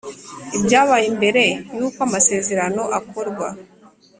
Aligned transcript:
Ibyabaye 0.57 1.07
mbere 1.17 1.43
y 1.77 1.81
uko 1.87 1.99
amasezerano 2.07 2.83
akorwa 2.99 3.47